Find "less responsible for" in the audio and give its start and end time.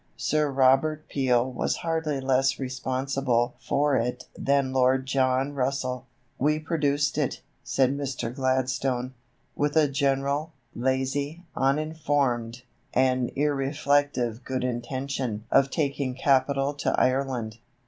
2.19-3.95